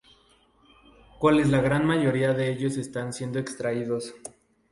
Cuales 1.19 1.49
la 1.51 1.61
gran 1.61 1.85
mayoría 1.85 2.33
de 2.33 2.51
ellos 2.51 2.75
están 2.77 3.13
siendo 3.13 3.37
extraídos. 3.37 4.15